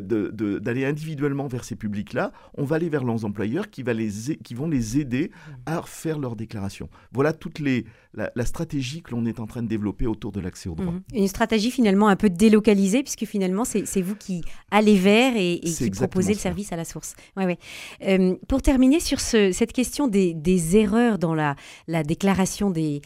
d'aller 0.58 0.84
individuellement 0.84 1.46
vers 1.46 1.64
ces 1.64 1.74
publics-là, 1.74 2.32
on 2.58 2.64
va 2.64 2.76
aller 2.76 2.90
vers 2.90 3.02
leurs 3.02 3.24
employeurs 3.24 3.70
qui, 3.70 3.82
va 3.82 3.94
les, 3.94 4.10
qui 4.44 4.54
vont 4.54 4.68
les 4.68 4.98
aider 4.98 5.30
à 5.64 5.80
faire 5.82 6.18
leur 6.18 6.36
déclaration. 6.36 6.90
Voilà 7.12 7.32
toute 7.32 7.60
les, 7.60 7.86
la, 8.12 8.44
stratégie 8.44 9.00
que 9.00 9.12
l'on 9.12 9.24
est 9.24 9.40
en 9.40 9.46
train 9.46 9.62
de 9.62 9.68
développer 9.68 10.06
autour 10.06 10.32
de 10.32 10.40
l'accès 10.40 10.68
au 10.68 10.74
droit. 10.74 10.92
Mhm. 10.92 11.02
Une 11.14 11.28
stratégie 11.28 11.70
finalement 11.70 12.08
un 12.08 12.16
peu 12.16 12.28
délocalisée, 12.28 13.02
puisque 13.02 13.24
finalement 13.24 13.64
c'est 13.64 14.02
vous 14.02 14.16
qui 14.16 14.42
allez 14.70 14.96
vers 14.96 15.32
et, 15.36 15.60
qui 15.60 15.90
proposez 15.90 16.34
le 16.34 16.38
service 16.38 16.72
à 16.72 16.76
la 16.76 16.84
source. 16.84 17.14
Ouais, 17.38 17.46
ouais. 17.46 17.58
Euh, 18.06 18.36
pour 18.48 18.60
terminer 18.60 19.00
sur 19.00 19.18
ce, 19.18 19.50
cette 19.50 19.72
question 19.72 20.08
des, 20.08 20.34
des 20.34 20.76
erreurs 20.76 21.18
dans 21.18 21.34
la, 21.34 21.56
la 21.88 22.02
déclaration 22.02 22.70
des, 22.70 23.00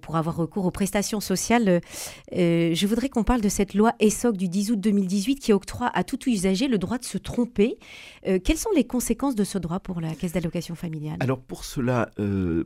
pour, 0.00 0.16
avoir 0.16 0.36
recours 0.36 0.66
aux 0.66 0.70
prestations 0.70 1.20
sociales, 1.20 1.80
euh, 2.36 2.74
je 2.74 2.86
voudrais 2.86 3.08
qu'on 3.08 3.24
parle 3.24 3.40
de 3.40 3.48
cette 3.48 3.74
loi 3.74 3.92
ESSOC 4.00 4.36
du 4.36 4.48
10 4.48 4.72
août 4.72 4.80
2018 4.80 5.36
qui 5.36 5.52
octroie 5.52 5.90
à 5.92 6.04
tout 6.04 6.11
usager 6.26 6.68
le 6.68 6.78
droit 6.78 6.98
de 6.98 7.04
se 7.04 7.18
tromper. 7.18 7.78
Euh, 8.26 8.38
quelles 8.42 8.58
sont 8.58 8.70
les 8.74 8.84
conséquences 8.84 9.34
de 9.34 9.44
ce 9.44 9.58
droit 9.58 9.80
pour 9.80 10.00
la 10.00 10.14
caisse 10.14 10.32
d'allocation 10.32 10.74
familiale? 10.74 11.16
Alors 11.20 11.40
pour 11.40 11.64
cela, 11.64 12.10
euh, 12.18 12.64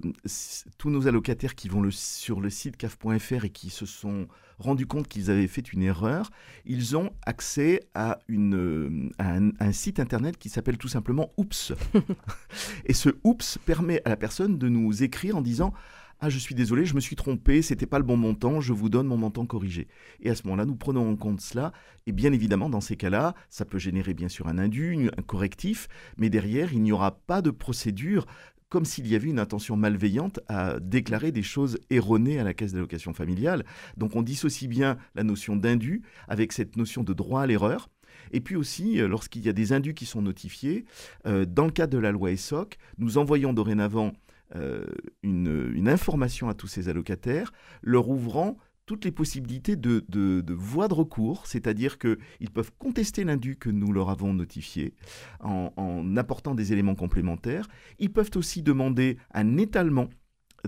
tous 0.78 0.90
nos 0.90 1.08
allocataires 1.08 1.54
qui 1.54 1.68
vont 1.68 1.80
le, 1.80 1.90
sur 1.90 2.40
le 2.40 2.50
site 2.50 2.76
caf.fr 2.76 3.44
et 3.44 3.50
qui 3.50 3.70
se 3.70 3.86
sont 3.86 4.28
rendus 4.58 4.86
compte 4.86 5.08
qu'ils 5.08 5.30
avaient 5.30 5.48
fait 5.48 5.72
une 5.72 5.82
erreur, 5.82 6.30
ils 6.64 6.96
ont 6.96 7.10
accès 7.26 7.80
à, 7.94 8.18
une, 8.28 9.10
un, 9.18 9.50
un, 9.60 9.72
site 9.72 10.00
internet 10.00 10.38
qui 10.38 10.48
s'appelle 10.48 10.78
tout 10.78 10.88
simplement 10.88 11.30
Oops. 11.36 11.72
et 12.86 12.94
ce 12.94 13.10
Oops 13.24 13.58
permet 13.66 14.00
à 14.04 14.08
la 14.08 14.16
personne 14.16 14.58
de 14.58 14.68
nous 14.68 15.02
écrire 15.02 15.36
en 15.36 15.42
disant 15.42 15.74
ah, 16.20 16.30
je 16.30 16.38
suis 16.38 16.54
désolé, 16.54 16.86
je 16.86 16.94
me 16.94 17.00
suis 17.00 17.16
trompé, 17.16 17.60
c'était 17.60 17.86
pas 17.86 17.98
le 17.98 18.04
bon 18.04 18.16
montant, 18.16 18.60
je 18.60 18.72
vous 18.72 18.88
donne 18.88 19.06
mon 19.06 19.18
montant 19.18 19.44
corrigé. 19.44 19.86
Et 20.20 20.30
à 20.30 20.34
ce 20.34 20.44
moment-là, 20.44 20.64
nous 20.64 20.76
prenons 20.76 21.10
en 21.10 21.16
compte 21.16 21.40
cela. 21.40 21.72
Et 22.06 22.12
bien 22.12 22.32
évidemment, 22.32 22.70
dans 22.70 22.80
ces 22.80 22.96
cas-là, 22.96 23.34
ça 23.50 23.64
peut 23.66 23.78
générer 23.78 24.14
bien 24.14 24.28
sûr 24.28 24.48
un 24.48 24.58
indu, 24.58 25.10
un 25.16 25.22
correctif, 25.22 25.88
mais 26.16 26.30
derrière, 26.30 26.72
il 26.72 26.82
n'y 26.82 26.92
aura 26.92 27.10
pas 27.10 27.42
de 27.42 27.50
procédure 27.50 28.26
comme 28.68 28.84
s'il 28.84 29.06
y 29.06 29.14
avait 29.14 29.28
une 29.28 29.38
intention 29.38 29.76
malveillante 29.76 30.40
à 30.48 30.80
déclarer 30.80 31.32
des 31.32 31.42
choses 31.42 31.78
erronées 31.90 32.40
à 32.40 32.44
la 32.44 32.54
caisse 32.54 32.72
d'allocation 32.72 33.12
familiale. 33.12 33.64
Donc 33.96 34.16
on 34.16 34.22
dissocie 34.22 34.68
bien 34.68 34.96
la 35.14 35.22
notion 35.22 35.54
d'indu 35.54 36.02
avec 36.28 36.52
cette 36.52 36.76
notion 36.76 37.04
de 37.04 37.12
droit 37.12 37.42
à 37.42 37.46
l'erreur. 37.46 37.88
Et 38.32 38.40
puis 38.40 38.56
aussi, 38.56 39.00
euh, 39.00 39.06
lorsqu'il 39.06 39.44
y 39.44 39.48
a 39.48 39.52
des 39.52 39.72
indus 39.72 39.94
qui 39.94 40.06
sont 40.06 40.22
notifiés, 40.22 40.84
euh, 41.26 41.44
dans 41.44 41.66
le 41.66 41.70
cadre 41.70 41.92
de 41.92 41.98
la 41.98 42.10
loi 42.10 42.32
ESSOC, 42.32 42.78
nous 42.98 43.18
envoyons 43.18 43.52
dorénavant 43.52 44.12
euh, 44.54 44.86
une, 45.22 45.88
information 45.88 46.48
à 46.48 46.54
tous 46.54 46.66
ces 46.66 46.88
allocataires, 46.88 47.52
leur 47.82 48.08
ouvrant 48.08 48.56
toutes 48.86 49.04
les 49.04 49.10
possibilités 49.10 49.74
de, 49.74 50.04
de, 50.08 50.54
voies 50.54 50.86
de 50.86 50.94
recours, 50.94 51.46
c'est-à-dire 51.46 51.98
qu'ils 51.98 52.50
peuvent 52.52 52.70
contester 52.78 53.24
l'indu 53.24 53.56
que 53.56 53.70
nous 53.70 53.92
leur 53.92 54.10
avons 54.10 54.32
notifié 54.32 54.94
en, 55.40 55.72
en, 55.76 56.16
apportant 56.16 56.54
des 56.54 56.72
éléments 56.72 56.94
complémentaires. 56.94 57.66
Ils 57.98 58.12
peuvent 58.12 58.30
aussi 58.36 58.62
demander 58.62 59.18
un 59.34 59.56
étalement 59.58 60.08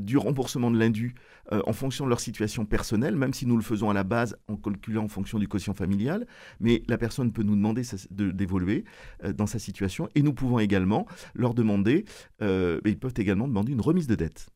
du 0.00 0.16
remboursement 0.16 0.70
de 0.70 0.78
l'indu 0.78 1.14
euh, 1.52 1.60
en 1.66 1.72
fonction 1.72 2.04
de 2.04 2.10
leur 2.10 2.20
situation 2.20 2.64
personnelle, 2.64 3.16
même 3.16 3.32
si 3.32 3.46
nous 3.46 3.56
le 3.56 3.62
faisons 3.62 3.90
à 3.90 3.94
la 3.94 4.04
base 4.04 4.36
en 4.48 4.56
calculant 4.56 5.04
en 5.04 5.08
fonction 5.08 5.38
du 5.38 5.48
quotient 5.48 5.74
familial. 5.74 6.26
Mais 6.60 6.82
la 6.88 6.98
personne 6.98 7.32
peut 7.32 7.42
nous 7.42 7.56
demander 7.56 7.82
d'évoluer 8.10 8.84
euh, 9.24 9.32
dans 9.32 9.46
sa 9.46 9.58
situation 9.58 10.08
et 10.14 10.22
nous 10.22 10.32
pouvons 10.32 10.58
également 10.58 11.06
leur 11.34 11.54
demander, 11.54 12.04
euh, 12.42 12.80
ils 12.84 12.98
peuvent 12.98 13.14
également 13.16 13.48
demander 13.48 13.72
une 13.72 13.80
remise 13.80 14.06
de 14.06 14.14
dette. 14.14 14.50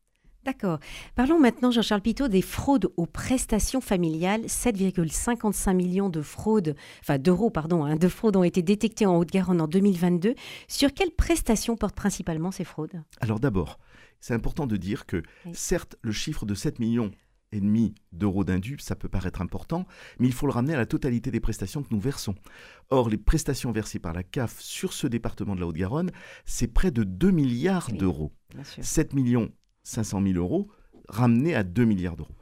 D'accord. 0.44 0.80
Parlons 1.14 1.38
maintenant, 1.38 1.70
Jean-Charles 1.70 2.00
Pitot, 2.00 2.26
des 2.26 2.42
fraudes 2.42 2.90
aux 2.96 3.06
prestations 3.06 3.80
familiales. 3.80 4.42
7,55 4.46 5.74
millions 5.74 6.08
de 6.08 6.20
fraudes, 6.20 6.74
enfin 7.00 7.18
d'euros, 7.18 7.50
pardon, 7.50 7.84
hein, 7.84 7.94
de 7.94 8.08
fraudes 8.08 8.36
ont 8.36 8.42
été 8.42 8.60
détectées 8.60 9.06
en 9.06 9.16
Haute-Garonne 9.16 9.60
en 9.60 9.68
2022. 9.68 10.34
Sur 10.66 10.92
quelles 10.92 11.12
prestations 11.12 11.76
portent 11.76 11.94
principalement 11.94 12.50
ces 12.50 12.64
fraudes? 12.64 13.02
Alors 13.20 13.38
d'abord, 13.38 13.78
c'est 14.22 14.34
important 14.34 14.66
de 14.66 14.76
dire 14.76 15.04
que 15.04 15.22
certes, 15.52 15.96
le 16.00 16.12
chiffre 16.12 16.46
de 16.46 16.54
7 16.54 16.78
millions 16.78 17.10
et 17.50 17.60
demi 17.60 17.94
d'euros 18.12 18.44
d'indus, 18.44 18.78
ça 18.78 18.94
peut 18.94 19.08
paraître 19.08 19.42
important, 19.42 19.84
mais 20.20 20.28
il 20.28 20.32
faut 20.32 20.46
le 20.46 20.52
ramener 20.52 20.74
à 20.74 20.78
la 20.78 20.86
totalité 20.86 21.30
des 21.32 21.40
prestations 21.40 21.82
que 21.82 21.88
nous 21.90 22.00
versons. 22.00 22.36
Or, 22.88 23.10
les 23.10 23.18
prestations 23.18 23.72
versées 23.72 23.98
par 23.98 24.12
la 24.14 24.22
CAF 24.22 24.60
sur 24.60 24.92
ce 24.92 25.08
département 25.08 25.56
de 25.56 25.60
la 25.60 25.66
Haute-Garonne, 25.66 26.12
c'est 26.46 26.68
près 26.68 26.92
de 26.92 27.02
2 27.02 27.32
milliards 27.32 27.90
d'euros. 27.92 28.32
7 28.80 29.12
millions 29.12 29.50
500 29.82 30.22
000 30.22 30.38
euros 30.38 30.70
ramenés 31.08 31.56
à 31.56 31.64
2 31.64 31.84
milliards 31.84 32.16
d'euros. 32.16 32.34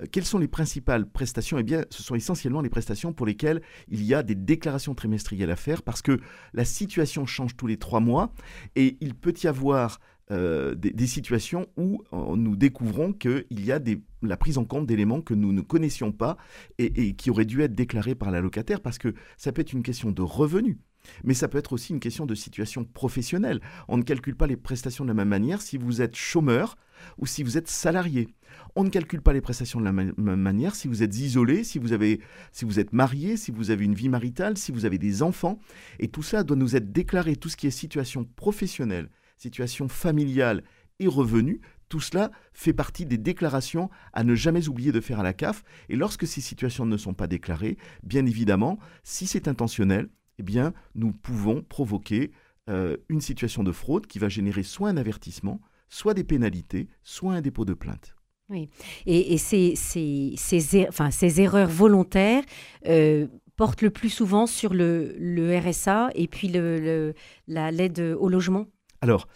Euh, 0.00 0.06
quelles 0.10 0.24
sont 0.24 0.38
les 0.38 0.48
principales 0.48 1.06
prestations? 1.06 1.58
Eh 1.58 1.62
bien, 1.62 1.84
ce 1.90 2.02
sont 2.02 2.14
essentiellement 2.14 2.62
les 2.62 2.70
prestations 2.70 3.12
pour 3.12 3.26
lesquelles 3.26 3.60
il 3.88 4.02
y 4.02 4.14
a 4.14 4.22
des 4.22 4.34
déclarations 4.34 4.94
trimestrielles 4.94 5.50
à 5.50 5.56
faire 5.56 5.82
parce 5.82 6.00
que 6.00 6.18
la 6.54 6.64
situation 6.64 7.26
change 7.26 7.56
tous 7.56 7.66
les 7.66 7.76
trois 7.76 8.00
mois 8.00 8.32
et 8.74 8.96
il 9.00 9.14
peut 9.14 9.34
y 9.42 9.46
avoir 9.46 10.00
euh, 10.32 10.74
des, 10.74 11.06
situations 11.06 11.68
où 11.76 12.02
nous 12.12 12.56
découvrons 12.56 13.12
qu'il 13.12 13.44
y 13.50 13.70
a 13.70 13.80
la 14.22 14.36
prise 14.36 14.58
en 14.58 14.64
compte 14.64 14.86
d'éléments 14.86 15.20
que 15.20 15.34
nous 15.34 15.52
ne 15.52 15.60
connaissions 15.60 16.10
pas 16.10 16.36
et, 16.78 17.14
qui 17.14 17.30
auraient 17.30 17.44
dû 17.44 17.62
être 17.62 17.74
déclarés 17.74 18.16
par 18.16 18.32
la 18.32 18.40
locataire 18.40 18.80
parce 18.80 18.98
que 18.98 19.14
ça 19.36 19.52
peut 19.52 19.60
être 19.60 19.72
une 19.72 19.84
question 19.84 20.10
de 20.10 20.22
revenus. 20.22 20.78
Mais 21.22 21.34
ça 21.34 21.46
peut 21.46 21.58
être 21.58 21.72
aussi 21.72 21.92
une 21.92 22.00
question 22.00 22.26
de 22.26 22.34
situation 22.34 22.84
professionnelle. 22.84 23.60
On 23.86 23.96
ne 23.96 24.02
calcule 24.02 24.34
pas 24.34 24.48
les 24.48 24.56
prestations 24.56 25.04
de 25.04 25.10
la 25.10 25.14
même 25.14 25.28
manière 25.28 25.62
si 25.62 25.76
vous 25.76 26.02
êtes 26.02 26.16
chômeur 26.16 26.76
ou 27.18 27.26
si 27.26 27.44
vous 27.44 27.56
êtes 27.56 27.68
salarié. 27.68 28.26
On 28.74 28.82
ne 28.82 28.88
calcule 28.88 29.22
pas 29.22 29.32
les 29.32 29.40
prestations 29.40 29.78
de 29.78 29.84
la 29.84 29.92
même 29.92 30.14
manière 30.16 30.74
si 30.74 30.88
vous 30.88 31.04
êtes 31.04 31.16
isolé, 31.16 31.62
si 31.62 31.78
vous, 31.78 31.92
avez, 31.92 32.20
si 32.50 32.64
vous 32.64 32.80
êtes 32.80 32.92
marié, 32.92 33.36
si 33.36 33.52
vous 33.52 33.70
avez 33.70 33.84
une 33.84 33.94
vie 33.94 34.08
maritale, 34.08 34.58
si 34.58 34.72
vous 34.72 34.84
avez 34.84 34.98
des 34.98 35.22
enfants. 35.22 35.60
Et 36.00 36.08
tout 36.08 36.24
ça 36.24 36.42
doit 36.42 36.56
nous 36.56 36.74
être 36.74 36.90
déclaré, 36.90 37.36
tout 37.36 37.48
ce 37.48 37.56
qui 37.56 37.68
est 37.68 37.70
situation 37.70 38.24
professionnelle 38.24 39.08
situation 39.36 39.88
familiale 39.88 40.62
et 40.98 41.06
revenus, 41.06 41.60
tout 41.88 42.00
cela 42.00 42.30
fait 42.52 42.72
partie 42.72 43.06
des 43.06 43.18
déclarations 43.18 43.90
à 44.12 44.24
ne 44.24 44.34
jamais 44.34 44.68
oublier 44.68 44.92
de 44.92 45.00
faire 45.00 45.20
à 45.20 45.22
la 45.22 45.32
CAF. 45.32 45.62
Et 45.88 45.96
lorsque 45.96 46.26
ces 46.26 46.40
situations 46.40 46.86
ne 46.86 46.96
sont 46.96 47.14
pas 47.14 47.26
déclarées, 47.26 47.76
bien 48.02 48.26
évidemment, 48.26 48.78
si 49.04 49.26
c'est 49.26 49.48
intentionnel, 49.48 50.08
eh 50.38 50.42
bien, 50.42 50.72
nous 50.94 51.12
pouvons 51.12 51.62
provoquer 51.62 52.32
euh, 52.68 52.96
une 53.08 53.20
situation 53.20 53.62
de 53.62 53.72
fraude 53.72 54.06
qui 54.06 54.18
va 54.18 54.28
générer 54.28 54.62
soit 54.62 54.88
un 54.88 54.96
avertissement, 54.96 55.60
soit 55.88 56.14
des 56.14 56.24
pénalités, 56.24 56.88
soit 57.04 57.34
un 57.34 57.40
dépôt 57.40 57.64
de 57.64 57.74
plainte. 57.74 58.14
Oui, 58.48 58.68
et, 59.06 59.38
ces, 59.38 59.74
ces, 59.74 60.34
ces, 60.36 60.86
enfin, 60.88 61.10
ces, 61.10 61.40
erreurs 61.40 61.68
volontaires 61.68 62.44
euh, 62.86 63.26
portent 63.56 63.82
le 63.82 63.90
plus 63.90 64.08
souvent 64.08 64.46
sur 64.46 64.72
le, 64.72 65.16
le 65.18 65.58
RSA 65.58 66.10
et 66.14 66.28
puis 66.28 66.46
l'aide 66.48 68.00
au 68.20 68.28
logement? 68.28 68.66
Alors, 69.06 69.28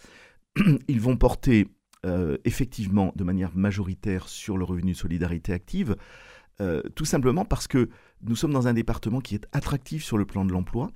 ils 0.89 1.00
vont 1.00 1.17
porter 1.17 1.69
euh, 2.05 2.39
effectivement 2.45 3.12
de 3.15 3.23
manière 3.23 3.55
majoritaire 3.55 4.29
sur 4.29 4.59
le 4.59 4.65
revenu 4.65 4.93
de 4.93 4.97
solidarité 4.97 5.53
active, 5.53 5.95
euh, 6.61 6.83
tout 6.97 7.05
simplement 7.05 7.45
parce 7.45 7.69
que 7.69 7.89
nous 8.23 8.35
sommes 8.35 8.53
dans 8.53 8.67
un 8.67 8.73
département 8.73 9.21
qui 9.21 9.37
est 9.37 9.47
attractif 9.53 10.03
sur 10.05 10.19
le 10.19 10.25
plan 10.25 10.45
de 10.45 10.53
l'emploi 10.53 10.91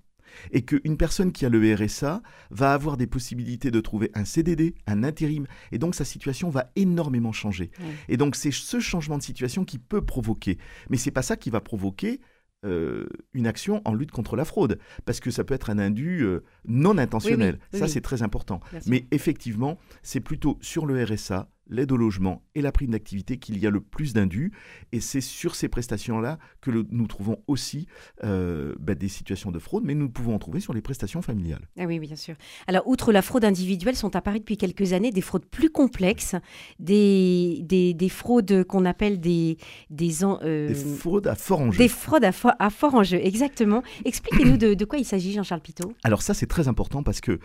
et 0.50 0.62
qu'une 0.62 0.96
personne 0.96 1.30
qui 1.30 1.46
a 1.46 1.48
le 1.48 1.74
RSA 1.74 2.20
va 2.50 2.72
avoir 2.74 2.96
des 2.96 3.06
possibilités 3.06 3.70
de 3.70 3.80
trouver 3.80 4.10
un 4.14 4.24
CDD, 4.24 4.74
un 4.88 5.04
intérim, 5.04 5.46
et 5.70 5.78
donc 5.78 5.94
sa 5.94 6.04
situation 6.04 6.50
va 6.50 6.72
énormément 6.74 7.30
changer. 7.30 7.70
Et 8.08 8.16
donc 8.16 8.34
c'est 8.34 8.50
ce 8.50 8.80
changement 8.80 9.18
de 9.18 9.22
situation 9.22 9.64
qui 9.64 9.78
peut 9.78 10.04
provoquer, 10.04 10.58
mais 10.90 10.96
c'est 10.96 11.12
pas 11.12 11.22
ça 11.22 11.36
qui 11.36 11.50
va 11.50 11.60
provoquer 11.60 12.20
euh, 12.64 13.06
une 13.32 13.46
action 13.46 13.82
en 13.84 13.94
lutte 13.94 14.10
contre 14.10 14.36
la 14.36 14.44
fraude, 14.44 14.78
parce 15.04 15.20
que 15.20 15.30
ça 15.30 15.44
peut 15.44 15.54
être 15.54 15.70
un 15.70 15.78
indu 15.78 16.22
euh, 16.22 16.44
non 16.66 16.98
intentionnel. 16.98 17.58
ça, 17.72 17.88
c'est 17.88 18.00
très 18.00 18.22
important. 18.22 18.60
Mais 18.86 19.06
effectivement, 19.10 19.78
c'est 20.02 20.20
plutôt 20.20 20.58
sur 20.60 20.86
le 20.86 21.02
RSA, 21.02 21.48
l'aide 21.68 21.92
au 21.92 21.96
logement 21.96 22.42
et 22.54 22.60
la 22.60 22.72
prime 22.72 22.90
d'activité 22.90 23.38
qu'il 23.38 23.58
y 23.58 23.66
a 23.66 23.70
le 23.70 23.80
plus 23.80 24.12
d'indus. 24.12 24.52
Et 24.92 25.00
c'est 25.00 25.20
sur 25.20 25.54
ces 25.54 25.68
prestations-là 25.68 26.38
que 26.60 26.70
nous 26.70 27.06
trouvons 27.06 27.38
aussi 27.46 27.86
euh, 28.22 28.74
bah, 28.78 28.94
des 28.94 29.08
situations 29.08 29.50
de 29.50 29.58
fraude, 29.58 29.84
mais 29.84 29.94
nous 29.94 30.08
pouvons 30.08 30.34
en 30.34 30.38
trouver 30.38 30.60
sur 30.60 30.72
les 30.72 30.82
prestations 30.82 31.22
familiales. 31.22 31.68
Ah 31.78 31.84
oui, 31.86 31.98
bien 31.98 32.16
sûr. 32.16 32.34
Alors, 32.66 32.86
outre 32.86 33.12
la 33.12 33.22
fraude 33.22 33.44
individuelle, 33.44 33.96
sont 33.96 34.16
apparues 34.16 34.40
depuis 34.40 34.56
quelques 34.56 34.92
années 34.92 35.10
des 35.10 35.20
fraudes 35.20 35.46
plus 35.46 35.70
complexes, 35.70 36.36
des, 36.78 37.60
des, 37.62 38.08
fraudes 38.08 38.64
qu'on 38.64 38.84
appelle 38.84 39.20
des... 39.20 39.56
Des, 39.90 40.24
euh, 40.24 40.68
des, 40.68 40.74
fraudes 40.74 41.26
à 41.26 41.34
fort 41.34 41.60
enjeu. 41.60 41.78
Des 41.78 41.88
fraudes 41.88 42.24
à, 42.24 42.32
à 42.58 42.70
fort 42.70 42.94
enjeu, 42.94 43.18
exactement. 43.18 43.82
Expliquez-nous 44.04 44.56
de, 44.56 44.74
de, 44.74 44.84
quoi 44.84 44.98
il 44.98 45.04
s'agit, 45.04 45.32
Jean-Charles 45.32 45.60
Pitot. 45.60 45.92
Alors 46.02 46.22
ça, 46.22 46.34
c'est 46.34 46.46
très 46.46 46.68
important 46.68 47.02
parce 47.02 47.20
que, 47.20 47.38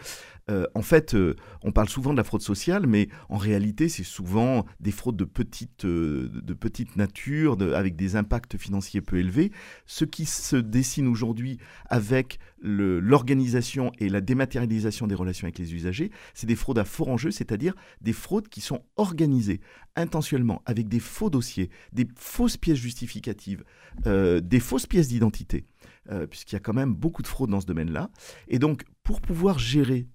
euh, 0.49 0.65
en 0.75 0.81
fait, 0.81 1.15
on 1.63 1.71
parle 1.71 1.89
souvent 1.89 2.11
de 2.11 2.17
la 2.17 2.23
fraude 2.23 2.41
sociale, 2.41 2.87
mais 2.87 3.09
en 3.29 3.37
réalité, 3.37 3.89
c'est 3.89 4.03
souvent 4.09 4.65
des 4.79 4.91
fraudes 4.91 5.15
de 5.15 5.25
petite, 5.25 5.85
euh, 5.85 6.29
de 6.33 6.53
petite 6.53 6.95
nature, 6.95 7.57
avec 7.73 7.95
des 7.95 8.15
impacts 8.15 8.57
financiers 8.57 9.01
peu 9.01 9.17
élevés. 9.17 9.51
Ce 9.85 10.05
qui 10.05 10.25
se 10.25 10.55
dessine 10.55 11.07
aujourd'hui 11.07 11.59
avec 11.85 12.39
l'organisation 12.61 13.91
et 13.99 14.09
la 14.09 14.21
dématérialisation 14.21 15.07
des 15.07 15.15
relations 15.15 15.45
avec 15.45 15.59
les 15.59 15.73
usagers, 15.73 16.11
c'est 16.33 16.47
des 16.47 16.55
fraudes 16.55 16.79
à 16.79 16.83
fort 16.83 17.09
enjeu, 17.09 17.31
c'est-à-dire 17.31 17.73
des 18.01 18.13
fraudes 18.13 18.49
qui 18.49 18.61
sont 18.61 18.83
organisées 18.97 19.61
intentionnellement 19.95 20.61
avec 20.65 20.87
des 20.87 20.99
faux 20.99 21.29
dossiers, 21.29 21.69
des 21.93 22.07
fausses 22.17 22.57
pièces 22.57 22.77
justificatives, 22.77 23.63
euh, 24.05 24.41
des 24.41 24.59
fausses 24.59 24.87
pièces 24.87 25.07
d'identité, 25.07 25.65
euh, 26.11 26.27
puisqu'il 26.27 26.55
y 26.55 26.57
a 26.57 26.61
quand 26.61 26.73
même 26.73 26.93
beaucoup 26.93 27.21
de 27.21 27.27
fraudes 27.27 27.49
dans 27.49 27.61
ce 27.61 27.65
domaine-là. 27.65 28.09
Et 28.47 28.59
donc, 28.59 28.83
pour 29.03 29.21
pouvoir 29.21 29.59
gérer 29.59 30.07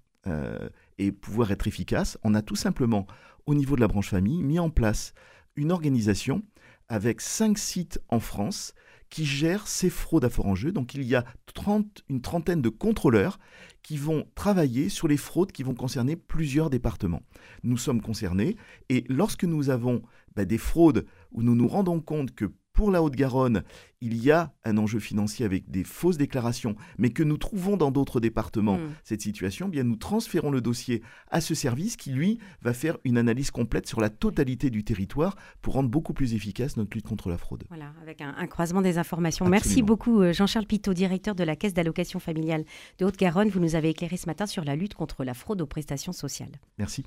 et 0.99 1.13
pouvoir 1.13 1.51
être 1.51 1.67
efficace, 1.67 2.19
on 2.23 2.35
a 2.35 2.43
tout 2.43 2.57
simplement 2.57 3.07
au 3.47 3.55
niveau 3.55 3.77
de 3.77 3.81
la 3.81 3.89
branche 3.89 4.11
famille, 4.11 4.43
mis 4.43 4.59
en 4.59 4.71
place 4.71 5.13
une 5.57 5.73
organisation 5.73 6.43
avec 6.89 7.21
cinq 7.21 7.59
sites 7.59 8.01
en 8.09 8.21
France 8.21 8.75
qui 9.11 9.25
gèrent 9.25 9.69
ces 9.69 9.91
fraudes 9.91 10.25
à 10.25 10.31
fort 10.31 10.47
enjeu. 10.47 10.73
Donc 10.73 10.95
il 10.95 11.05
y 11.05 11.15
a 11.15 11.25
une 12.09 12.21
trentaine 12.21 12.63
de 12.63 12.69
contrôleurs 12.69 13.39
qui 13.83 13.97
vont 13.97 14.27
travailler 14.35 14.89
sur 14.89 15.09
les 15.09 15.17
fraudes 15.17 15.53
qui 15.53 15.63
vont 15.63 15.75
concerner 15.75 16.17
plusieurs 16.17 16.71
départements. 16.71 17.23
Nous 17.63 17.77
sommes 17.77 18.01
concernés 18.01 18.57
et 18.89 19.05
lorsque 19.09 19.45
nous 19.45 19.71
avons 19.71 20.03
bah, 20.35 20.45
des 20.45 20.59
fraudes 20.59 21.07
où 21.33 21.43
nous 21.43 21.55
nous 21.55 21.69
rendons 21.69 22.01
compte 22.01 22.35
que 22.35 22.47
pour 22.75 22.91
la 22.91 23.03
Haute-Garonne, 23.03 23.63
il 24.01 24.23
y 24.23 24.31
a 24.31 24.53
un 24.65 24.77
enjeu 24.77 24.99
financier 24.99 25.47
avec 25.47 25.71
des 25.71 25.85
fausses 25.85 26.19
déclarations, 26.19 26.77
mais 26.99 27.11
que 27.11 27.23
nous 27.23 27.39
trouvons 27.39 27.79
dans 27.79 27.91
d'autres 27.91 28.21
départements 28.21 28.77
hmm. 28.77 28.93
cette 29.05 29.23
situation, 29.23 29.69
eh 29.69 29.71
bien 29.71 29.85
nous 29.85 29.97
transférons 29.97 30.51
le 30.51 30.61
dossier 30.61 31.03
à 31.31 31.41
ce 31.41 31.55
service 31.55 31.97
qui, 31.97 32.11
lui, 32.11 32.39
va 32.61 32.75
faire 32.75 32.99
une 33.05 33.17
analyse 33.17 33.51
complète 33.51 33.87
sur 33.87 34.01
la 34.01 34.11
totalité 34.11 34.69
du 34.69 34.85
territoire 34.85 35.37
pour 35.63 35.75
rendre 35.75 35.89
beaucoup 35.89 36.13
plus 36.13 36.35
efficace 36.35 36.77
notre 36.77 36.95
lutte 36.95 37.07
contre 37.07 37.31
la 37.31 37.39
fraude. 37.39 37.65
Voilà, 37.69 37.93
avec 38.03 38.21
un, 38.21 38.47
croisement 38.49 38.83
des 38.83 38.99
informations. 38.99 39.47
Merci 39.49 39.83
beaucoup 39.83 40.21
euh, 40.21 40.33
Jean-Charles 40.33 40.67
Pitot, 40.67 40.93
directeur 40.93 41.35
de 41.35 41.45
la 41.45 41.57
Caisse 41.57 41.75
d'allocation 41.75 42.19
familiale 42.19 42.65
de 42.99 43.07
Haute-Garonne. 43.07 43.49
Vous 43.49 43.61
nous 43.61 43.77
avez 43.77 43.91
éclairé 43.91 44.17
ce 44.17 44.27
matin 44.27 44.47
sur 44.47 44.65
la 44.65 44.75
lutte 44.75 44.95
contre 44.95 45.25
la 45.25 45.33
fraude 45.33 45.63
aux 45.63 45.67
prestations 45.67 46.13
sociales. 46.13 46.61
Merci. 46.79 47.05